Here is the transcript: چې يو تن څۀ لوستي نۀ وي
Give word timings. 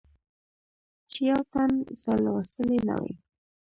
چې 1.11 1.19
يو 1.29 1.39
تن 1.51 1.71
څۀ 2.01 2.13
لوستي 2.23 2.75
نۀ 2.87 2.95
وي 3.01 3.13